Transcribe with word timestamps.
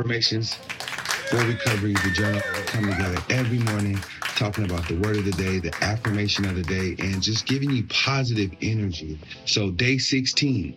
Affirmations 0.00 0.54
for 1.28 1.36
recovery, 1.46 1.92
the 1.92 2.10
journal. 2.14 2.40
Come 2.66 2.90
together 2.90 3.18
every 3.28 3.58
morning 3.58 3.98
talking 4.36 4.64
about 4.64 4.88
the 4.88 4.96
word 4.96 5.18
of 5.18 5.26
the 5.26 5.32
day, 5.32 5.58
the 5.58 5.74
affirmation 5.84 6.46
of 6.46 6.54
the 6.54 6.62
day, 6.62 6.96
and 6.98 7.20
just 7.20 7.44
giving 7.44 7.70
you 7.70 7.84
positive 7.90 8.50
energy. 8.62 9.18
So, 9.44 9.70
day 9.70 9.98
16. 9.98 10.74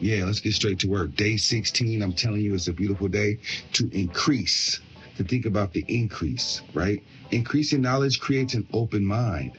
Yeah, 0.00 0.24
let's 0.24 0.40
get 0.40 0.54
straight 0.54 0.78
to 0.80 0.88
work. 0.88 1.14
Day 1.16 1.36
16, 1.36 2.02
I'm 2.02 2.14
telling 2.14 2.40
you, 2.40 2.54
it's 2.54 2.68
a 2.68 2.72
beautiful 2.72 3.08
day 3.08 3.38
to 3.74 3.90
increase, 3.92 4.80
to 5.18 5.24
think 5.24 5.44
about 5.44 5.74
the 5.74 5.84
increase, 5.88 6.62
right? 6.72 7.02
Increasing 7.32 7.82
knowledge 7.82 8.20
creates 8.20 8.54
an 8.54 8.66
open 8.72 9.04
mind. 9.04 9.52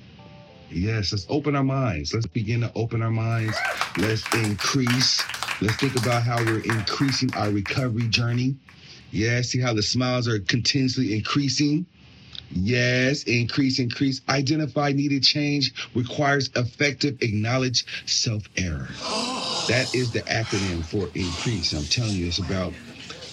Yes, 0.72 1.12
let's 1.12 1.28
open 1.30 1.56
our 1.56 1.64
minds. 1.64 2.16
Let's 2.16 2.26
begin 2.26 2.62
to 2.62 2.72
open 2.74 3.04
our 3.04 3.12
minds. 3.12 3.56
Let's 3.98 4.24
increase. 4.34 5.24
Let's 5.62 5.76
think 5.76 5.96
about 5.98 6.24
how 6.24 6.44
we're 6.44 6.62
increasing 6.62 7.34
our 7.36 7.50
recovery 7.52 8.08
journey. 8.08 8.58
Yeah, 9.12 9.42
see 9.42 9.60
how 9.60 9.74
the 9.74 9.84
smiles 9.84 10.28
are 10.28 10.40
continuously 10.40 11.16
increasing. 11.16 11.86
Yes, 12.52 13.24
increase, 13.24 13.80
increase. 13.80 14.22
Identify 14.30 14.94
needed 14.94 15.24
change 15.24 15.74
requires 15.96 16.50
effective, 16.56 17.18
acknowledge 17.22 17.86
self 18.06 18.44
error. 18.58 18.90
That 19.68 19.94
is 19.94 20.12
the 20.12 20.22
acronym 20.24 20.86
for 20.86 21.10
increase. 21.14 21.74
I'm 21.74 21.88
telling 21.88 22.16
you, 22.16 22.28
it's 22.28 22.40
about 22.40 22.74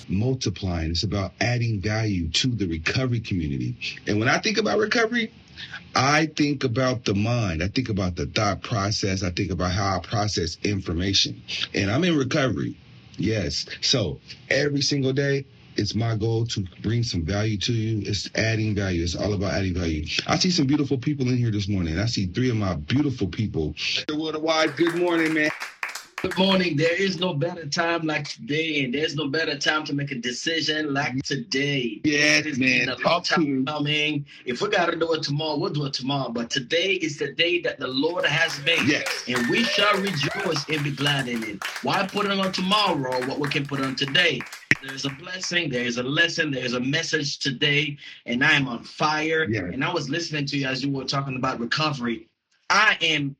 multiplying, 0.08 0.90
it's 0.90 1.04
about 1.04 1.32
adding 1.40 1.80
value 1.80 2.28
to 2.30 2.48
the 2.48 2.66
recovery 2.66 3.20
community. 3.20 3.76
And 4.06 4.18
when 4.18 4.28
I 4.28 4.38
think 4.38 4.58
about 4.58 4.78
recovery, 4.78 5.32
I 5.94 6.26
think 6.26 6.64
about 6.64 7.04
the 7.04 7.14
mind. 7.14 7.62
I 7.62 7.68
think 7.68 7.88
about 7.88 8.16
the 8.16 8.26
thought 8.26 8.62
process. 8.62 9.22
I 9.22 9.30
think 9.30 9.50
about 9.52 9.70
how 9.72 9.96
I 9.96 10.00
process 10.00 10.58
information. 10.64 11.42
And 11.72 11.90
I'm 11.90 12.02
in 12.04 12.16
recovery. 12.16 12.76
Yes. 13.16 13.66
So 13.80 14.18
every 14.50 14.82
single 14.82 15.12
day, 15.12 15.46
it's 15.76 15.94
my 15.94 16.16
goal 16.16 16.46
to 16.46 16.64
bring 16.82 17.02
some 17.02 17.22
value 17.22 17.58
to 17.58 17.72
you. 17.72 18.02
It's 18.08 18.30
adding 18.34 18.74
value. 18.74 19.02
It's 19.02 19.14
all 19.14 19.32
about 19.32 19.54
adding 19.54 19.74
value. 19.74 20.06
I 20.26 20.38
see 20.38 20.50
some 20.50 20.66
beautiful 20.66 20.98
people 20.98 21.28
in 21.28 21.36
here 21.36 21.50
this 21.50 21.68
morning. 21.68 21.98
I 21.98 22.06
see 22.06 22.26
three 22.26 22.50
of 22.50 22.56
my 22.56 22.74
beautiful 22.74 23.28
people. 23.28 23.74
Worldwide, 24.12 24.76
good 24.76 24.96
morning, 24.96 25.34
man. 25.34 25.50
Good 26.24 26.38
morning. 26.38 26.78
There 26.78 26.94
is 26.94 27.20
no 27.20 27.34
better 27.34 27.66
time 27.66 28.06
like 28.06 28.26
today, 28.26 28.82
and 28.82 28.94
there's 28.94 29.14
no 29.14 29.28
better 29.28 29.58
time 29.58 29.84
to 29.84 29.94
make 29.94 30.10
a 30.10 30.14
decision 30.14 30.94
like 30.94 31.22
today. 31.22 32.00
Yeah, 32.02 32.40
it's 32.42 32.56
man. 32.56 32.88
a 32.88 32.96
long 33.06 33.22
time 33.22 33.66
coming. 33.66 34.24
If 34.46 34.62
we 34.62 34.70
gotta 34.70 34.96
do 34.96 35.12
it 35.12 35.22
tomorrow, 35.22 35.58
we'll 35.58 35.74
do 35.74 35.84
it 35.84 35.92
tomorrow. 35.92 36.30
But 36.30 36.48
today 36.48 36.92
is 36.92 37.18
the 37.18 37.32
day 37.34 37.60
that 37.60 37.78
the 37.78 37.88
Lord 37.88 38.24
has 38.24 38.58
made. 38.64 38.88
Yes. 38.88 39.24
And 39.28 39.46
we 39.50 39.64
shall 39.64 40.00
rejoice 40.00 40.66
and 40.70 40.82
be 40.82 40.92
glad 40.92 41.28
in 41.28 41.42
it. 41.44 41.62
Why 41.82 42.06
put 42.06 42.24
it 42.24 42.32
on 42.32 42.52
tomorrow 42.52 43.26
what 43.26 43.38
we 43.38 43.50
can 43.50 43.66
put 43.66 43.82
on 43.82 43.94
today? 43.94 44.40
There's 44.86 45.06
a 45.06 45.10
blessing, 45.10 45.70
there's 45.70 45.96
a 45.96 46.02
lesson, 46.02 46.50
there's 46.50 46.74
a 46.74 46.80
message 46.80 47.38
today, 47.38 47.96
and 48.26 48.44
I 48.44 48.52
am 48.52 48.68
on 48.68 48.84
fire. 48.84 49.44
Yeah. 49.48 49.62
And 49.62 49.82
I 49.82 49.92
was 49.92 50.10
listening 50.10 50.44
to 50.46 50.58
you 50.58 50.66
as 50.66 50.84
you 50.84 50.90
were 50.90 51.04
talking 51.04 51.36
about 51.36 51.58
recovery. 51.58 52.28
I 52.68 52.98
am 53.00 53.34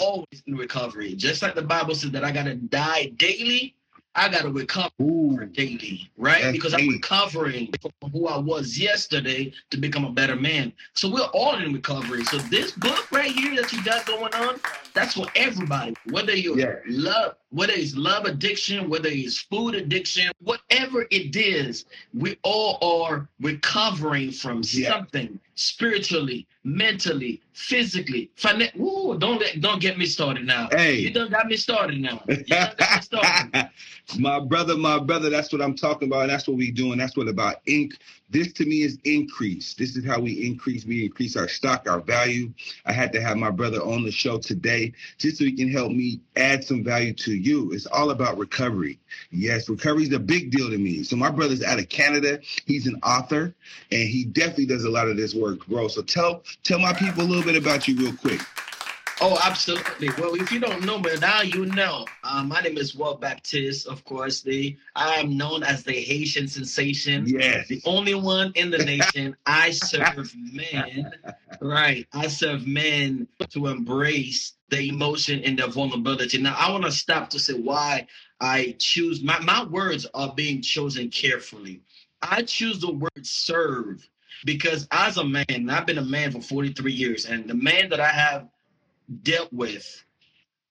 always 0.00 0.42
in 0.46 0.56
recovery. 0.56 1.14
Just 1.14 1.40
like 1.42 1.54
the 1.54 1.62
Bible 1.62 1.94
says 1.94 2.10
that 2.12 2.24
I 2.24 2.32
gotta 2.32 2.56
die 2.56 3.12
daily, 3.16 3.76
I 4.16 4.28
gotta 4.28 4.50
recover 4.50 4.90
Ooh, 5.02 5.44
daily, 5.52 6.10
right? 6.16 6.50
Because. 6.50 6.74
I'm 6.74 6.88
recovering 6.88 7.72
from 7.80 8.10
who 8.10 8.26
I 8.26 8.36
was 8.36 8.76
yesterday 8.76 9.52
to 9.70 9.76
become 9.76 10.04
a 10.04 10.10
better 10.10 10.34
man. 10.34 10.72
So 10.94 11.08
we're 11.08 11.20
all 11.32 11.56
in 11.58 11.72
recovery. 11.72 12.24
So 12.24 12.38
this 12.38 12.72
book 12.72 13.10
right 13.12 13.30
here 13.30 13.54
that 13.60 13.72
you 13.72 13.84
got 13.84 14.04
going 14.06 14.34
on, 14.34 14.60
that's 14.94 15.14
for 15.14 15.26
everybody. 15.36 15.94
Whether 16.10 16.34
you 16.34 16.58
Yeah. 16.58 16.76
love, 16.88 17.36
whether 17.50 17.72
it's 17.72 17.96
love 17.96 18.24
addiction, 18.24 18.90
whether 18.90 19.08
it's 19.08 19.38
food 19.38 19.74
addiction, 19.74 20.30
whatever 20.42 21.06
it 21.10 21.34
is, 21.36 21.86
we 22.14 22.36
all 22.42 22.78
are 22.82 23.28
recovering 23.40 24.30
from 24.30 24.62
Yeah. 24.64 24.90
something 24.90 25.38
spiritually, 25.54 26.46
mentally, 26.62 27.40
physically, 27.52 28.30
financially. 28.36 28.80
Ooh, 28.80 29.16
don't 29.18 29.40
let, 29.40 29.60
don't 29.60 29.80
get 29.80 29.98
me 29.98 30.06
started 30.06 30.46
now. 30.46 30.68
Hey. 30.70 30.96
You 31.00 31.10
done 31.10 31.30
got 31.30 31.46
me 31.46 31.56
started 31.56 32.00
now. 32.00 32.22
Me 32.28 32.44
started. 33.00 33.70
my 34.18 34.38
brother, 34.40 34.76
my 34.76 34.98
brother, 34.98 35.30
that's 35.30 35.52
what 35.52 35.60
I'm 35.60 35.74
talking 35.74 36.08
about. 36.08 36.22
And 36.22 36.30
that's 36.30 36.46
what 36.46 36.56
we 36.56 36.70
doing. 36.70 36.98
That's 36.98 37.16
what 37.16 37.28
about 37.28 37.56
ink. 37.66 37.94
This 38.30 38.52
to 38.54 38.66
me 38.66 38.82
is 38.82 38.98
increase. 39.04 39.74
This 39.74 39.96
is 39.96 40.04
how 40.04 40.20
we 40.20 40.46
increase. 40.46 40.84
We 40.84 41.04
increase 41.04 41.34
our 41.36 41.48
stock, 41.48 41.88
our 41.88 42.00
value. 42.00 42.52
I 42.84 42.92
had 42.92 43.12
to 43.14 43.22
have 43.22 43.36
my 43.38 43.50
brother 43.50 43.78
on 43.80 44.04
the 44.04 44.12
show 44.12 44.38
today 44.38 44.92
just 45.16 45.38
so 45.38 45.44
he 45.44 45.52
can 45.52 45.70
help 45.72 45.92
me 45.92 46.20
add 46.36 46.62
some 46.62 46.84
value 46.84 47.14
to 47.14 47.37
you. 47.38 47.72
It's 47.72 47.86
all 47.86 48.10
about 48.10 48.38
recovery. 48.38 48.98
Yes, 49.30 49.68
recovery 49.68 50.04
is 50.04 50.12
a 50.12 50.18
big 50.18 50.50
deal 50.50 50.70
to 50.70 50.78
me. 50.78 51.02
So 51.02 51.16
my 51.16 51.30
brother's 51.30 51.62
out 51.62 51.78
of 51.78 51.88
Canada. 51.88 52.40
He's 52.66 52.86
an 52.86 53.00
author 53.02 53.54
and 53.90 54.08
he 54.08 54.24
definitely 54.24 54.66
does 54.66 54.84
a 54.84 54.90
lot 54.90 55.08
of 55.08 55.16
this 55.16 55.34
work, 55.34 55.66
bro. 55.66 55.88
So 55.88 56.02
tell 56.02 56.42
tell 56.64 56.78
my 56.78 56.92
people 56.92 57.22
a 57.22 57.24
little 57.24 57.44
bit 57.44 57.56
about 57.56 57.88
you 57.88 57.96
real 57.96 58.14
quick. 58.14 58.40
Oh, 59.20 59.36
absolutely. 59.42 60.10
Well, 60.16 60.34
if 60.34 60.52
you 60.52 60.60
don't 60.60 60.84
know 60.84 61.00
me, 61.00 61.10
now 61.20 61.42
you 61.42 61.66
know. 61.66 62.06
Uh, 62.22 62.44
my 62.44 62.60
name 62.60 62.78
is 62.78 62.94
Will 62.94 63.16
Baptiste, 63.16 63.88
of 63.88 64.04
course. 64.04 64.42
The 64.42 64.76
I 64.94 65.16
am 65.16 65.36
known 65.36 65.64
as 65.64 65.82
the 65.82 65.92
Haitian 65.92 66.46
sensation. 66.46 67.26
Yes. 67.26 67.66
The 67.66 67.82
only 67.84 68.14
one 68.14 68.52
in 68.54 68.70
the 68.70 68.78
nation. 68.78 69.36
I 69.46 69.72
serve 69.72 70.32
men, 70.36 71.12
right? 71.60 72.06
I 72.12 72.28
serve 72.28 72.68
men 72.68 73.26
to 73.50 73.66
embrace 73.66 74.52
the 74.68 74.88
emotion 74.88 75.42
and 75.42 75.58
the 75.58 75.66
vulnerability. 75.66 76.40
Now, 76.40 76.54
I 76.56 76.70
want 76.70 76.84
to 76.84 76.92
stop 76.92 77.28
to 77.30 77.40
say 77.40 77.54
why 77.54 78.06
I 78.40 78.76
choose 78.78 79.20
my, 79.20 79.40
my 79.40 79.64
words 79.64 80.06
are 80.14 80.32
being 80.32 80.62
chosen 80.62 81.10
carefully. 81.10 81.82
I 82.22 82.42
choose 82.42 82.78
the 82.78 82.92
word 82.92 83.26
serve 83.26 84.08
because 84.44 84.86
as 84.92 85.16
a 85.16 85.24
man, 85.24 85.68
I've 85.68 85.86
been 85.86 85.98
a 85.98 86.04
man 86.04 86.30
for 86.30 86.40
43 86.40 86.92
years, 86.92 87.26
and 87.26 87.50
the 87.50 87.54
man 87.54 87.88
that 87.90 87.98
I 87.98 88.10
have 88.10 88.48
dealt 89.22 89.52
with, 89.52 89.96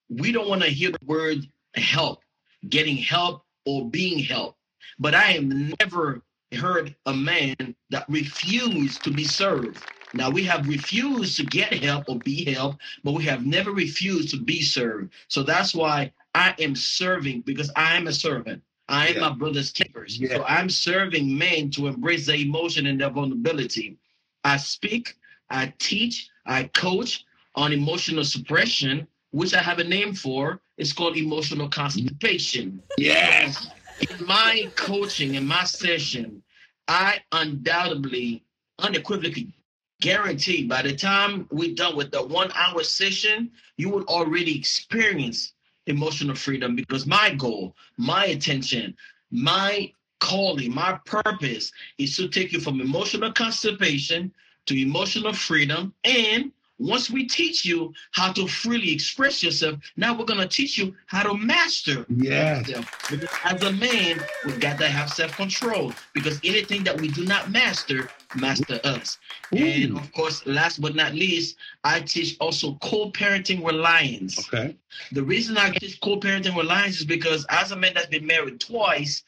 we 0.09 0.31
don't 0.31 0.49
want 0.49 0.61
to 0.63 0.69
hear 0.69 0.91
the 0.91 1.05
word 1.05 1.47
help, 1.75 2.21
getting 2.69 2.97
help 2.97 3.43
or 3.65 3.89
being 3.89 4.19
helped. 4.19 4.59
But 4.99 5.15
I 5.15 5.23
have 5.33 5.43
never 5.45 6.21
heard 6.53 6.95
a 7.05 7.13
man 7.13 7.55
that 7.89 8.05
refused 8.07 9.03
to 9.05 9.11
be 9.11 9.25
served. 9.25 9.85
Now 10.13 10.29
we 10.29 10.43
have 10.43 10.67
refused 10.67 11.37
to 11.37 11.45
get 11.45 11.73
help 11.73 12.05
or 12.07 12.19
be 12.21 12.45
helped, 12.53 12.81
but 13.03 13.13
we 13.13 13.25
have 13.25 13.45
never 13.45 13.71
refused 13.71 14.29
to 14.31 14.41
be 14.41 14.61
served. 14.61 15.13
So 15.27 15.43
that's 15.43 15.75
why 15.75 16.13
I 16.33 16.55
am 16.59 16.75
serving 16.75 17.41
because 17.41 17.71
I 17.75 17.97
am 17.97 18.07
a 18.07 18.13
servant. 18.13 18.63
I 18.87 19.07
am 19.09 19.15
Yeah. 19.15 19.21
my 19.21 19.31
brother's 19.31 19.71
keepers. 19.71 20.17
Yeah. 20.19 20.35
So 20.35 20.45
I'm 20.45 20.69
serving 20.69 21.37
men 21.37 21.71
to 21.71 21.87
embrace 21.87 22.27
their 22.27 22.37
emotion 22.37 22.85
and 22.87 23.01
their 23.01 23.09
vulnerability. 23.09 23.97
I 24.43 24.57
speak, 24.57 25.15
I 25.49 25.73
teach, 25.79 26.29
I 26.45 26.65
coach 26.65 27.23
on 27.57 27.73
emotional 27.73 28.23
suppression, 28.23 29.07
which 29.31 29.54
I 29.54 29.62
have 29.62 29.80
a 29.80 29.83
name 29.83 30.13
for. 30.13 30.62
It's 30.77 30.94
called 30.94 31.18
emotional 31.18 31.68
constipation. 31.68 32.81
Yes. 32.98 33.68
In 34.09 34.25
my 34.25 34.71
coaching, 34.75 35.36
in 35.36 35.45
my 35.45 35.63
session, 35.63 36.44
I 36.88 37.19
undoubtedly, 37.31 38.44
unequivocally 38.80 39.54
guarantee 40.00 40.68
by 40.68 40.83
the 40.83 40.95
time 40.95 41.48
we're 41.51 41.74
done 41.74 41.95
with 41.95 42.12
the 42.12 42.24
one 42.24 42.51
hour 42.54 42.83
session, 42.83 43.51
you 43.77 43.89
would 43.89 44.06
already 44.06 44.57
experience 44.57 45.53
emotional 45.88 46.36
freedom 46.36 46.75
because 46.75 47.07
my 47.07 47.33
goal, 47.33 47.75
my 47.98 48.25
attention, 48.25 48.95
my 49.31 49.92
calling, 50.19 50.74
my 50.74 51.00
purpose 51.06 51.71
is 51.98 52.15
to 52.18 52.27
take 52.27 52.51
you 52.51 52.60
from 52.60 52.80
emotional 52.81 53.31
constipation 53.31 54.31
to 54.68 54.80
emotional 54.80 55.33
freedom 55.33 55.94
and 56.03 56.51
once 56.79 57.09
we 57.09 57.25
teach 57.27 57.65
you 57.65 57.94
how 58.12 58.31
to 58.31 58.47
freely 58.47 58.91
express 58.91 59.41
yourself, 59.44 59.79
now 59.95 60.18
we're 60.18 60.25
going 60.25 60.39
to 60.39 60.47
teach 60.47 60.77
you 60.77 60.95
how 61.07 61.24
to 61.24 61.33
master 61.38 62.06
Yes. 62.09 62.68
yourself. 62.68 63.09
Because 63.09 63.29
as 63.44 63.63
a 63.63 63.71
man, 63.74 64.19
we've 64.45 64.59
got 64.59 64.77
to 64.79 64.88
have 64.88 65.09
self 65.09 65.35
control 65.35 65.94
because 66.13 66.39
anything 66.44 66.83
that 66.83 67.00
we 67.00 67.07
do 67.07 67.25
not 67.25 67.51
master, 67.51 68.09
master 68.35 68.79
us. 68.83 69.18
And 69.51 69.97
of 69.97 70.12
course, 70.13 70.45
last 70.45 70.81
but 70.81 70.95
not 70.95 71.13
least, 71.13 71.56
I 71.83 72.01
teach 72.01 72.38
also 72.39 72.75
co 72.81 73.12
parenting 73.12 73.65
reliance. 73.65 74.39
Okay. 74.53 74.75
The 75.12 75.24
reason 75.24 75.57
I 75.57 75.71
teach 75.71 76.00
co-parenting 76.01 76.56
reliance 76.56 77.00
is 77.00 77.06
because 77.06 77.45
as 77.50 77.71
a 77.71 77.75
man 77.75 77.94
that's 77.94 78.07
been 78.07 78.25
married 78.25 78.59
twice, 78.59 79.24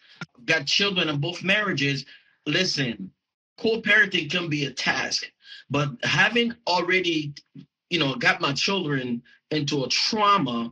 got 0.46 0.66
children 0.66 1.10
in 1.10 1.20
both 1.20 1.44
marriages, 1.44 2.06
listen, 2.46 3.12
co-parenting 3.60 4.32
can 4.32 4.50
be 4.50 4.66
a 4.66 4.72
task. 4.72 5.30
But 5.70 5.90
having 6.04 6.56
already, 6.68 7.34
you 7.90 8.00
know, 8.00 8.16
got 8.16 8.42
my 8.42 8.54
children 8.54 9.22
into 9.52 9.84
a 9.84 9.90
trauma 9.90 10.72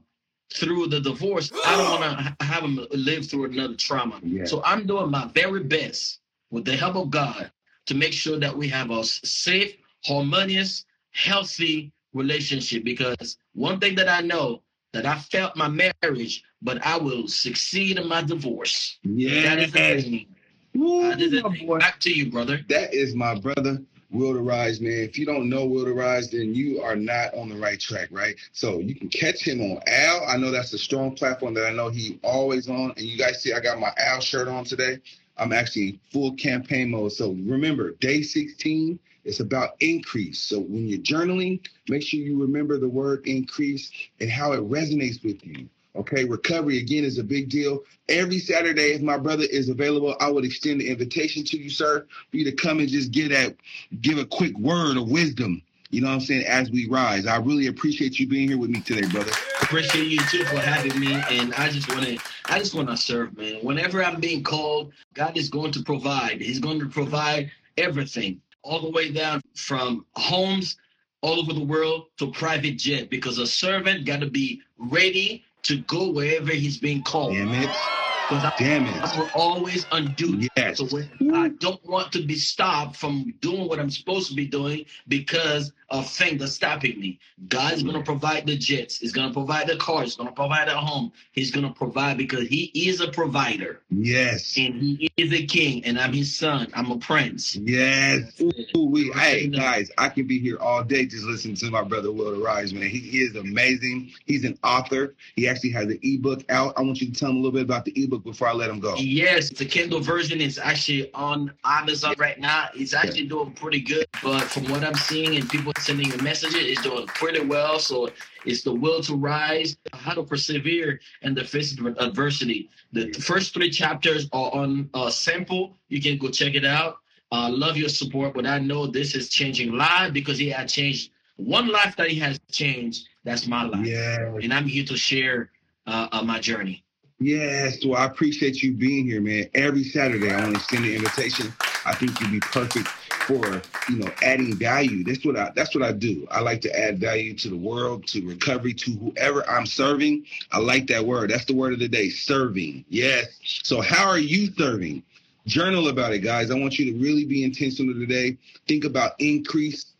through 0.53 0.87
the 0.87 0.99
divorce, 0.99 1.51
I 1.65 1.75
don't 1.75 2.01
want 2.01 2.39
to 2.39 2.45
have 2.45 2.63
them 2.63 2.85
live 2.91 3.27
through 3.27 3.45
another 3.45 3.75
trauma. 3.75 4.19
Yeah. 4.23 4.45
So 4.45 4.63
I'm 4.63 4.87
doing 4.87 5.11
my 5.11 5.27
very 5.33 5.63
best 5.63 6.19
with 6.49 6.65
the 6.65 6.75
help 6.75 6.95
of 6.95 7.09
God 7.09 7.51
to 7.87 7.95
make 7.95 8.13
sure 8.13 8.39
that 8.39 8.55
we 8.55 8.67
have 8.69 8.89
a 8.89 9.03
safe, 9.03 9.75
harmonious, 10.05 10.85
healthy 11.11 11.91
relationship. 12.13 12.83
Because 12.83 13.37
one 13.53 13.79
thing 13.79 13.95
that 13.95 14.09
I 14.09 14.21
know 14.21 14.63
that 14.93 15.05
I 15.05 15.19
felt 15.19 15.57
my 15.57 15.67
marriage, 15.67 16.43
but 16.61 16.83
I 16.85 16.97
will 16.97 17.27
succeed 17.27 17.99
in 17.99 18.07
my 18.07 18.21
divorce. 18.23 18.97
That 19.03 19.59
is 19.59 19.71
the 19.71 20.01
thing. 20.01 20.27
Ooh, 20.77 21.09
That 21.09 21.21
is 21.21 21.31
the 21.31 21.41
my 21.43 21.57
boy. 21.57 21.79
Back 21.79 21.99
to 22.01 22.11
you, 22.11 22.31
brother. 22.31 22.59
That 22.69 22.93
is 22.93 23.15
my 23.15 23.39
brother, 23.39 23.81
Will 24.11 24.33
to 24.33 24.41
Rise, 24.41 24.79
man. 24.79 24.91
If 24.91 25.17
you 25.17 25.25
don't 25.25 25.49
know 25.49 25.65
Will 25.65 25.85
to 25.85 25.93
Rise, 25.93 26.29
then 26.29 26.53
you 26.53 26.81
are 26.81 26.95
not 26.95 27.33
on 27.33 27.49
the 27.49 27.57
right 27.57 27.79
track, 27.79 28.09
right? 28.11 28.35
So 28.51 28.79
you 28.79 28.95
can 28.95 29.09
catch 29.09 29.41
him 29.41 29.59
on 29.61 29.81
Owwll. 29.87 30.29
I 30.29 30.37
know 30.37 30.51
that's 30.51 30.73
a 30.73 30.77
strong 30.77 31.15
platform 31.15 31.53
that 31.55 31.65
I 31.65 31.71
know 31.71 31.89
he 31.89 32.19
always 32.23 32.69
on. 32.69 32.91
And 32.91 33.01
you 33.01 33.17
guys 33.17 33.41
see, 33.41 33.53
I 33.53 33.59
got 33.59 33.79
my 33.79 33.91
Owwll 33.99 34.21
shirt 34.21 34.47
on 34.47 34.63
today. 34.63 34.99
I'm 35.37 35.53
actually 35.53 35.99
full 36.11 36.33
campaign 36.33 36.91
mode. 36.91 37.11
So 37.11 37.31
remember, 37.31 37.91
day 37.91 38.21
16, 38.21 38.99
is 39.27 39.41
about 39.41 39.71
increase. 39.81 40.39
So 40.39 40.59
when 40.59 40.87
you're 40.87 40.99
journaling, 40.99 41.59
make 41.89 42.01
sure 42.01 42.19
you 42.19 42.41
remember 42.41 42.77
the 42.77 42.87
word 42.87 43.27
increase 43.27 43.91
and 44.19 44.29
how 44.31 44.53
it 44.53 44.61
resonates 44.61 45.23
with 45.23 45.45
you. 45.45 45.67
Okay, 45.97 46.25
recovery 46.25 46.77
again 46.77 47.03
is 47.03 47.17
a 47.17 47.23
big 47.23 47.49
deal. 47.49 47.83
Every 48.07 48.37
Saturday, 48.37 48.93
if 48.93 49.01
my 49.01 49.17
brother 49.17 49.45
is 49.49 49.67
available, 49.69 50.15
I 50.19 50.29
would 50.29 50.45
extend 50.45 50.79
the 50.79 50.89
invitation 50.89 51.43
to 51.45 51.57
you, 51.57 51.71
sir, 51.71 52.05
for 52.29 52.37
you 52.37 52.45
to 52.45 52.51
come 52.51 52.79
and 52.79 52.87
just 52.87 53.11
get 53.11 53.31
at, 53.31 53.55
give 54.01 54.19
a 54.19 54.25
quick 54.25 54.55
word 54.59 54.97
of 54.97 55.09
wisdom. 55.09 55.61
You 55.89 56.01
know 56.01 56.07
what 56.07 56.15
I'm 56.15 56.19
saying? 56.19 56.45
As 56.45 56.69
we 56.69 56.87
rise, 56.87 57.25
I 57.25 57.37
really 57.37 57.67
appreciate 57.67 58.19
you 58.19 58.27
being 58.27 58.49
here 58.49 58.59
with 58.59 58.69
me 58.69 58.81
today, 58.81 59.07
brother. 59.07 59.31
Appreciate 59.61 60.07
you 60.07 60.19
too 60.29 60.45
for 60.45 60.59
having 60.59 60.99
me. 60.99 61.13
And 61.31 61.53
I 61.55 61.69
just 61.69 61.89
want 61.89 62.03
to, 62.03 62.19
I 62.45 62.59
just 62.59 62.75
want 62.75 62.89
to 62.89 62.97
serve, 62.97 63.35
man. 63.35 63.59
Whenever 63.61 64.03
I'm 64.03 64.19
being 64.19 64.43
called, 64.43 64.91
God 65.15 65.35
is 65.35 65.49
going 65.49 65.71
to 65.71 65.81
provide. 65.81 66.41
He's 66.41 66.59
going 66.59 66.79
to 66.79 66.87
provide 66.87 67.49
everything, 67.77 68.39
all 68.61 68.81
the 68.81 68.91
way 68.91 69.11
down 69.11 69.41
from 69.55 70.05
homes 70.15 70.77
all 71.21 71.39
over 71.39 71.53
the 71.53 71.63
world 71.63 72.07
to 72.17 72.31
private 72.31 72.77
jet. 72.77 73.09
Because 73.09 73.39
a 73.39 73.47
servant 73.47 74.05
got 74.05 74.19
to 74.19 74.29
be 74.29 74.61
ready 74.77 75.45
to 75.67 75.77
go 75.79 76.09
wherever 76.09 76.51
he's 76.51 76.77
being 76.77 77.03
called. 77.03 77.33
Damn 77.33 77.53
it. 77.53 78.06
Because 78.29 78.43
I, 78.43 78.51
Damn 78.57 78.85
I 78.87 78.89
it. 78.89 79.17
will 79.17 79.29
always 79.33 79.85
undo 79.91 80.47
Yes. 80.57 80.77
So 80.79 80.87
I 81.33 81.49
don't 81.59 81.83
want 81.85 82.11
to 82.13 82.25
be 82.25 82.35
stopped 82.35 82.95
from 82.97 83.33
doing 83.41 83.67
what 83.67 83.79
I'm 83.79 83.89
supposed 83.89 84.29
to 84.29 84.35
be 84.35 84.45
doing 84.45 84.85
because 85.07 85.71
of 85.89 86.09
things 86.09 86.39
that's 86.41 86.53
stopping 86.53 86.99
me. 86.99 87.19
God's 87.47 87.83
gonna 87.83 88.03
provide 88.03 88.45
the 88.45 88.57
jets. 88.57 88.97
He's 88.97 89.13
gonna 89.13 89.31
provide 89.33 89.67
the 89.67 89.77
cars. 89.77 90.05
He's 90.05 90.15
gonna 90.15 90.33
provide 90.33 90.67
a 90.67 90.75
home. 90.75 91.13
He's 91.31 91.51
gonna 91.51 91.71
provide 91.71 92.17
because 92.17 92.47
He 92.47 92.65
is 92.75 92.99
a 92.99 93.07
provider 93.09 93.81
Yes. 93.89 94.57
and 94.57 94.81
He 94.81 95.09
is 95.15 95.31
a 95.31 95.45
king. 95.45 95.85
And 95.85 95.97
I'm 95.97 96.11
His 96.11 96.35
son. 96.35 96.67
I'm 96.73 96.91
a 96.91 96.97
prince. 96.97 97.55
Yes. 97.55 98.41
Ooh, 98.41 98.85
we, 98.85 99.09
hey 99.11 99.47
guys, 99.47 99.89
I 99.97 100.09
can 100.09 100.27
be 100.27 100.39
here 100.39 100.57
all 100.59 100.83
day 100.83 101.05
just 101.05 101.23
listening 101.23 101.55
to 101.57 101.69
my 101.71 101.83
brother 101.83 102.11
Will 102.11 102.33
to 102.35 102.43
Rise, 102.43 102.73
man. 102.73 102.89
He, 102.89 102.99
he 102.99 103.19
is 103.19 103.35
amazing. 103.35 104.11
He's 104.25 104.43
an 104.43 104.59
author. 104.63 105.15
He 105.35 105.47
actually 105.47 105.71
has 105.71 105.85
an 105.87 105.99
ebook 106.03 106.43
out. 106.49 106.73
I 106.77 106.81
want 106.81 106.99
you 106.99 107.11
to 107.11 107.17
tell 107.17 107.29
him 107.29 107.37
a 107.37 107.39
little 107.39 107.53
bit 107.53 107.63
about 107.63 107.85
the 107.85 107.93
ebook 108.03 108.16
before 108.19 108.47
I 108.47 108.53
let 108.53 108.69
him 108.69 108.79
go. 108.79 108.95
Yes, 108.97 109.49
the 109.49 109.65
Kindle 109.65 109.99
version 109.99 110.41
is 110.41 110.57
actually 110.57 111.11
on 111.13 111.53
Amazon 111.65 112.15
right 112.17 112.39
now. 112.39 112.69
It's 112.75 112.93
actually 112.93 113.27
doing 113.27 113.51
pretty 113.53 113.81
good, 113.81 114.05
but 114.23 114.43
from 114.43 114.65
what 114.69 114.83
I'm 114.83 114.95
seeing 114.95 115.35
and 115.35 115.49
people 115.49 115.73
sending 115.79 116.09
me 116.09 116.17
messages, 116.17 116.59
it's 116.63 116.81
doing 116.81 117.07
pretty 117.07 117.45
well. 117.45 117.79
So 117.79 118.09
it's 118.45 118.63
the 118.63 118.73
will 118.73 119.01
to 119.03 119.15
rise, 119.15 119.77
how 119.93 120.13
to 120.13 120.23
persevere 120.23 120.99
and 121.21 121.35
the 121.35 121.43
face 121.43 121.77
of 121.79 121.85
adversity. 121.97 122.69
The 122.93 123.11
first 123.13 123.53
three 123.53 123.69
chapters 123.69 124.29
are 124.33 124.51
on 124.53 124.89
uh, 124.93 125.09
sample. 125.09 125.77
You 125.89 126.01
can 126.01 126.17
go 126.17 126.29
check 126.29 126.55
it 126.55 126.65
out. 126.65 126.97
Uh, 127.31 127.49
love 127.51 127.75
your 127.75 127.89
support, 127.89 128.33
but 128.33 128.45
I 128.45 128.57
know 128.59 128.87
this 128.87 129.13
is 129.13 129.29
changing 129.29 129.73
live 129.73 130.13
because 130.13 130.37
he 130.37 130.49
had 130.49 130.69
changed 130.69 131.11
one 131.35 131.67
life 131.67 131.95
that 131.97 132.09
he 132.09 132.17
has 132.19 132.39
changed. 132.51 133.07
That's 133.25 133.47
my 133.47 133.63
life, 133.63 133.85
Yeah. 133.85 134.37
and 134.41 134.53
I'm 134.53 134.65
here 134.65 134.85
to 134.85 134.95
share 134.95 135.51
uh, 135.85 136.07
uh, 136.11 136.23
my 136.23 136.39
journey. 136.39 136.83
Yes, 137.19 137.83
well, 137.83 137.99
I 137.99 138.05
appreciate 138.05 138.61
you 138.61 138.73
being 138.73 139.05
here, 139.05 139.21
man. 139.21 139.49
Every 139.55 139.83
Saturday, 139.83 140.31
I 140.31 140.39
want 140.39 140.55
to 140.55 140.61
send 140.61 140.85
an 140.85 140.93
invitation. 140.93 141.51
I 141.83 141.95
think 141.95 142.19
you'd 142.21 142.31
be 142.31 142.39
perfect 142.39 142.87
for, 143.25 143.61
you 143.89 143.97
know, 143.97 144.11
adding 144.21 144.55
value. 144.55 145.03
That's 145.03 145.25
what 145.25 145.35
I 145.35 145.51
that's 145.55 145.73
what 145.73 145.83
I 145.83 145.93
do. 145.93 146.27
I 146.29 146.41
like 146.41 146.61
to 146.61 146.79
add 146.79 146.99
value 146.99 147.33
to 147.35 147.49
the 147.49 147.57
world, 147.57 148.05
to 148.07 148.25
recovery, 148.25 148.73
to 148.75 148.91
whoever 148.91 149.49
I'm 149.49 149.65
serving. 149.65 150.25
I 150.51 150.59
like 150.59 150.85
that 150.87 151.03
word. 151.03 151.31
That's 151.31 151.45
the 151.45 151.55
word 151.55 151.73
of 151.73 151.79
the 151.79 151.87
day, 151.87 152.09
serving. 152.09 152.85
Yes. 152.87 153.39
So 153.63 153.81
how 153.81 154.07
are 154.07 154.19
you 154.19 154.51
serving? 154.55 155.01
Journal 155.47 155.87
about 155.87 156.13
it, 156.13 156.19
guys. 156.19 156.51
I 156.51 156.55
want 156.55 156.77
you 156.77 156.91
to 156.91 156.99
really 156.99 157.25
be 157.25 157.43
intentional 157.43 157.95
today. 157.95 158.37
Think 158.67 158.85
about 158.85 159.13
increase. 159.19 159.93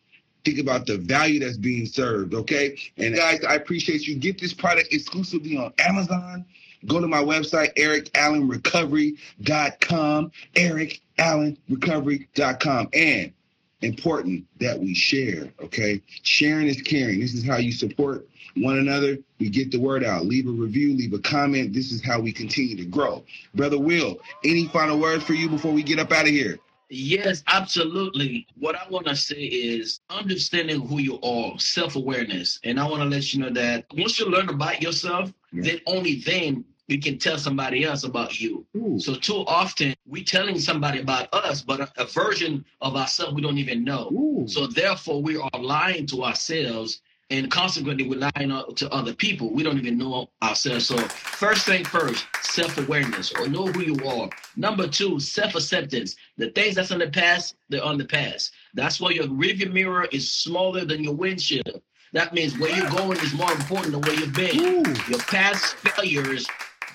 Think 0.46 0.60
about 0.60 0.86
the 0.86 0.98
value 0.98 1.40
that's 1.40 1.58
being 1.58 1.86
served, 1.86 2.34
okay? 2.34 2.78
And 2.98 3.16
guys, 3.16 3.44
I 3.44 3.56
appreciate 3.56 4.08
you. 4.08 4.16
Get 4.16 4.40
this 4.40 4.54
product 4.54 4.94
exclusively 4.94 5.58
on 5.58 5.74
Amazon. 5.80 6.46
Go 6.88 7.02
to 7.02 7.08
my 7.08 7.22
website, 7.22 7.76
ericallenrecovery.com, 7.76 10.32
ericallenrecovery.com. 10.56 12.90
And 12.94 13.34
important 13.82 14.46
that 14.60 14.80
we 14.80 14.94
share, 14.96 15.52
okay? 15.62 16.02
Sharing 16.24 16.68
is 16.68 16.82
caring. 16.82 17.20
This 17.20 17.34
is 17.34 17.46
how 17.46 17.58
you 17.58 17.72
support 17.72 18.28
one 18.56 18.80
another. 18.80 19.18
We 19.40 19.50
get 19.50 19.72
the 19.72 19.80
word 19.80 20.04
out. 20.04 20.26
Leave 20.26 20.48
a 20.48 20.52
review, 20.52 20.96
leave 20.96 21.14
a 21.14 21.20
comment. 21.20 21.74
This 21.74 21.92
is 21.92 22.04
how 22.04 22.20
we 22.20 22.32
continue 22.32 22.76
to 22.78 22.86
grow. 22.86 23.24
Brother 23.54 23.80
Will, 23.80 24.18
any 24.44 24.66
final 24.68 25.00
words 25.00 25.24
for 25.24 25.34
you 25.34 25.50
before 25.50 25.72
we 25.72 25.84
get 25.84 26.00
up 26.00 26.12
out 26.12 26.26
of 26.26 26.32
here? 26.32 26.58
Yes, 26.90 27.44
absolutely. 27.48 28.48
What 28.58 28.76
I 28.76 28.88
want 28.90 29.08
to 29.08 29.16
say 29.16 29.36
is 29.36 30.00
understanding 30.10 30.88
who 30.88 31.00
you 31.00 31.20
are, 31.22 31.60
self 31.60 31.98
awareness. 31.98 32.60
And 32.64 32.80
I 32.80 32.88
want 32.88 33.04
to 33.04 33.10
let 33.10 33.34
you 33.34 33.42
know 33.42 33.50
that 33.50 33.86
once 33.94 34.18
you 34.20 34.26
learn 34.28 34.48
about 34.50 34.82
yourself, 34.82 35.34
Yeah. 35.52 35.64
then 35.64 35.82
only 35.86 36.16
then 36.26 36.64
we 36.88 36.98
can 36.98 37.18
tell 37.18 37.38
somebody 37.38 37.84
else 37.84 38.04
about 38.04 38.40
you. 38.40 38.66
Ooh. 38.76 39.00
So, 39.00 39.16
too 39.16 39.44
often 39.48 39.96
we're 40.06 40.24
telling 40.24 40.60
somebody 40.60 41.00
about 41.00 41.34
us, 41.34 41.62
but 41.62 41.82
a, 41.82 41.92
a 41.98 42.06
version 42.06 42.66
of 42.82 42.96
ourselves 42.96 43.34
we 43.34 43.42
don't 43.42 43.58
even 43.58 43.84
know. 43.84 44.10
Ooh. 44.12 44.48
So, 44.48 44.68
therefore, 44.68 45.22
we 45.22 45.38
are 45.38 45.60
lying 45.60 46.06
to 46.08 46.24
ourselves. 46.24 47.02
And 47.30 47.52
consequently, 47.52 48.08
we're 48.08 48.22
lying 48.36 48.54
to 48.76 48.90
other 48.90 49.14
people. 49.14 49.52
We 49.52 49.62
don't 49.62 49.78
even 49.78 49.98
know 49.98 50.30
ourselves. 50.42 50.86
So, 50.86 50.98
first 50.98 51.66
thing 51.66 51.84
first, 51.84 52.26
self 52.42 52.78
awareness 52.78 53.34
or 53.34 53.50
know 53.50 53.68
who 53.68 53.82
you 53.82 54.08
are. 54.08 54.30
Number 54.56 54.88
two, 54.88 55.20
self 55.20 55.56
acceptance. 55.56 56.16
The 56.38 56.52
things 56.52 56.76
that's 56.76 56.92
in 56.92 57.00
the 57.00 57.10
past, 57.10 57.58
they're 57.68 57.84
on 57.84 57.98
the 57.98 58.06
past. 58.06 58.54
That's 58.74 59.02
why 59.02 59.10
your 59.10 59.26
rearview 59.26 59.74
mirror 59.74 60.08
is 60.14 60.32
smaller 60.32 60.86
than 60.86 61.04
your 61.04 61.16
windshield. 61.16 61.82
That 62.14 62.34
means 62.34 62.58
where 62.58 62.74
you're 62.76 62.88
ah. 62.88 62.96
going 62.96 63.20
is 63.20 63.34
more 63.34 63.52
important 63.52 63.92
than 63.92 64.02
where 64.02 64.14
you've 64.14 64.34
been. 64.34 64.60
Ooh. 64.60 64.94
Your 65.10 65.20
past 65.20 65.76
failures, 65.76 66.48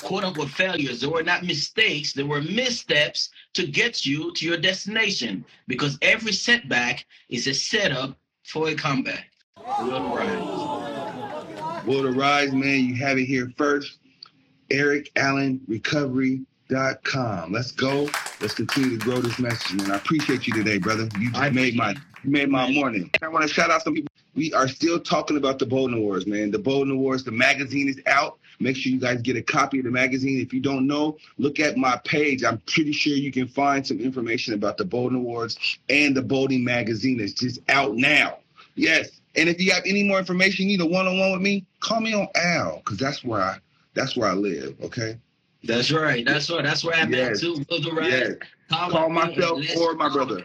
quote 0.03 0.25
unquote 0.25 0.51
failures, 0.51 1.01
they 1.01 1.07
were 1.07 1.23
not 1.23 1.45
mistakes, 1.45 2.13
they 2.13 2.23
were 2.23 2.43
missteps 2.43 3.31
to 3.55 3.67
get 3.67 4.05
you 4.05 4.33
to 4.35 4.47
your 4.47 4.57
destination. 4.57 5.45
Because 5.67 5.99
every 6.03 6.33
setback 6.33 7.07
is 7.29 7.47
a 7.47 7.55
setup 7.55 8.17
for 8.45 8.69
a 8.69 8.75
comeback. 8.75 9.31
Will 9.81 10.15
rise. 10.15 11.87
Will 11.87 12.03
to 12.03 12.11
Rise, 12.13 12.53
man, 12.53 12.85
you 12.85 12.95
have 12.97 13.17
it 13.19 13.25
here 13.25 13.51
first. 13.57 13.99
EricAllenRecovery.com. 14.71 17.53
Let's 17.53 17.73
go. 17.73 18.09
Let's 18.41 18.55
continue 18.55 18.99
to 18.99 19.05
grow 19.05 19.21
this 19.21 19.39
message, 19.39 19.75
man. 19.75 19.91
I 19.91 19.97
appreciate 19.97 20.47
you 20.47 20.55
today, 20.55 20.79
brother. 20.79 21.07
You 21.19 21.31
just 21.31 21.43
I 21.43 21.51
made 21.51 21.77
my 21.77 21.95
you 22.23 22.31
made 22.31 22.49
my 22.49 22.71
morning. 22.71 23.11
I 23.21 23.29
want 23.29 23.47
to 23.47 23.53
shout 23.53 23.71
out 23.71 23.83
some 23.83 23.93
people. 23.95 24.09
We 24.35 24.55
are 24.55 24.67
still 24.69 24.99
talking 25.01 25.37
about 25.37 25.59
the 25.59 25.67
Bolden 25.67 25.99
Awards, 25.99 26.27
man. 26.27 26.53
The 26.53 26.59
Bolden 26.59 26.93
Awards, 26.93 27.25
the 27.25 27.33
magazine 27.33 27.89
is 27.89 28.01
out. 28.07 28.39
Make 28.63 28.77
sure 28.77 28.93
you 28.93 29.01
guys 29.01 29.21
get 29.23 29.37
a 29.37 29.43
copy 29.43 29.79
of 29.79 29.85
the 29.85 29.91
magazine. 29.91 30.41
If 30.41 30.53
you 30.53 30.61
don't 30.61 30.87
know, 30.87 31.17
look 31.39 31.59
at 31.61 31.77
my 31.77 31.97
page. 32.05 32.45
I'm 32.45 32.59
pretty 32.67 32.93
sure 32.93 33.15
you 33.15 33.33
can 33.33 33.49
find 33.49 33.87
some 33.87 34.01
information 34.01 34.55
about 34.55 34.77
the 34.77 34.85
Bolden 34.85 35.19
Awards 35.19 35.79
and 35.89 36.17
the 36.17 36.23
Bolden 36.23 36.65
magazine. 36.65 37.21
It's 37.21 37.33
just 37.33 37.61
out 37.69 37.97
now. 37.97 38.39
Yes, 38.75 39.11
And 39.35 39.49
if 39.49 39.61
you 39.61 39.73
have 39.73 39.83
any 39.87 40.03
more 40.03 40.19
information, 40.19 40.69
you 40.69 40.79
need 40.79 40.81
a 40.83 40.87
one-on-one 40.87 41.33
with 41.33 41.41
me, 41.43 41.67
call 41.81 42.01
me 42.01 42.15
on 42.15 42.27
Owwll, 42.37 42.79
because 42.79 42.99
that's 42.99 43.23
where 43.25 43.41
I 43.43 43.59
that's 43.95 44.17
where 44.17 44.29
I 44.29 44.35
live. 44.35 44.75
Okay. 44.83 45.19
That's 45.65 45.91
right. 45.93 46.25
That's 46.25 46.51
right. 46.51 46.65
That's 46.65 46.83
where 46.85 46.95
I'm 46.95 47.13
Yes. 47.13 47.37
at 47.37 47.41
too. 47.41 47.65
Rise. 47.93 48.11
Yes. 48.11 48.33
Call, 48.71 48.91
Call 48.91 49.09
myself 49.11 49.63
or 49.77 49.95
my 49.95 50.09
brother. 50.09 50.45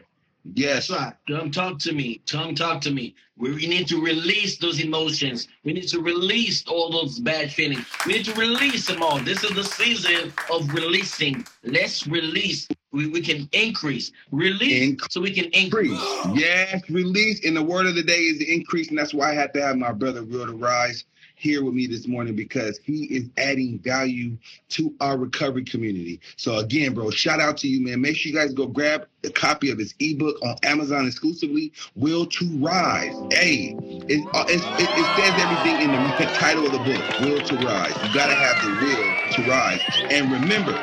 Yes. 0.53 0.89
Right. 0.89 1.13
Come 1.27 1.51
talk 1.51 1.79
to 1.79 1.93
me. 1.93 2.21
Come 2.29 2.55
talk 2.55 2.81
to 2.81 2.91
me. 2.91 3.15
We, 3.37 3.53
we 3.53 3.67
need 3.67 3.87
to 3.89 4.01
release 4.01 4.57
those 4.57 4.79
emotions. 4.79 5.47
We 5.63 5.73
need 5.73 5.87
to 5.89 5.99
release 6.01 6.65
all 6.67 6.89
those 6.91 7.19
bad 7.19 7.51
feelings. 7.51 7.85
We 8.05 8.13
need 8.13 8.25
to 8.25 8.33
release 8.33 8.87
them 8.87 9.03
all. 9.03 9.19
This 9.19 9.43
is 9.43 9.51
the 9.55 9.63
season 9.63 10.33
of 10.51 10.71
releasing. 10.73 11.45
Let's 11.63 12.07
release. 12.07 12.67
We, 12.91 13.07
we 13.07 13.21
can 13.21 13.47
increase. 13.51 14.11
Release 14.31 14.91
Inc- 15.01 15.11
so 15.11 15.21
we 15.21 15.33
can 15.33 15.45
Increase. 15.45 15.91
increase. 15.91 16.39
Yes, 16.41 16.89
release. 16.89 17.45
And 17.45 17.55
the 17.55 17.63
word 17.63 17.85
of 17.85 17.95
the 17.95 18.03
day 18.03 18.21
is 18.21 18.41
increase. 18.41 18.89
And 18.89 18.97
that's 18.97 19.13
why 19.13 19.31
I 19.31 19.33
had 19.35 19.53
to 19.53 19.61
have 19.61 19.77
my 19.77 19.91
brother 19.91 20.23
Will 20.23 20.45
to 20.47 20.53
Rise 20.53 21.03
here 21.37 21.63
with 21.63 21.73
me 21.75 21.85
this 21.85 22.07
morning 22.07 22.35
because 22.35 22.79
he 22.83 23.05
is 23.05 23.29
adding 23.37 23.77
value 23.79 24.35
to 24.69 24.93
our 24.99 25.17
recovery 25.17 25.63
community. 25.63 26.19
So 26.35 26.57
again, 26.57 26.93
bro, 26.93 27.11
shout 27.11 27.39
out 27.39 27.57
to 27.57 27.67
you, 27.67 27.85
man. 27.85 28.01
Make 28.01 28.17
sure 28.17 28.31
you 28.31 28.37
guys 28.37 28.53
go 28.53 28.65
grab 28.65 29.07
a 29.23 29.29
copy 29.29 29.69
of 29.69 29.77
his 29.77 29.93
ebook 29.99 30.35
on 30.43 30.55
Amazon 30.63 31.05
exclusively, 31.05 31.71
Will 31.95 32.25
to 32.25 32.45
Rise. 32.57 33.15
Hey, 33.31 33.75
it, 33.79 34.27
uh, 34.33 34.45
it, 34.47 34.61
it 34.79 35.15
says 35.15 35.39
everything 35.43 35.79
in 35.81 35.91
the 35.91 36.25
title 36.39 36.65
of 36.65 36.71
the 36.71 36.79
book, 36.79 37.19
Will 37.21 37.41
to 37.45 37.55
Rise. 37.65 37.95
You 38.03 38.13
gotta 38.13 38.33
have 38.35 38.61
the 38.61 38.69
will 38.81 39.17
to 39.33 39.43
rise. 39.43 39.81
And 40.11 40.31
remember, 40.31 40.73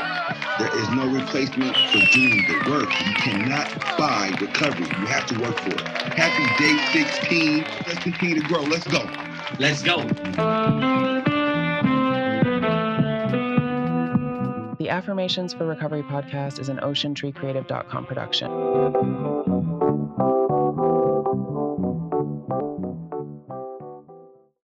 there 0.58 0.68
is 0.68 0.88
no 0.90 1.06
replacement 1.08 1.75
for 1.90 1.99
doing 2.14 2.46
the 2.46 2.70
work. 2.70 2.88
You 3.04 3.14
cannot 3.14 3.99
buy 3.99 4.30
recovery. 4.40 4.87
You 4.87 5.06
have 5.06 5.26
to 5.26 5.34
work 5.34 5.56
for 5.58 5.70
it. 5.70 5.80
Happy 5.80 6.46
day 6.62 6.78
16. 6.92 7.64
Let's 7.87 7.99
continue 7.99 8.40
to 8.40 8.49
grow. 8.49 8.62
Let's 8.62 8.87
go. 8.87 9.33
Let's 9.58 9.82
go. 9.82 10.02
The 14.78 14.90
Affirmations 14.90 15.54
for 15.54 15.64
Recovery 15.66 16.02
podcast 16.02 16.58
is 16.58 16.68
an 16.68 16.78
oceantreecreative.com 16.78 18.06
production. 18.06 18.50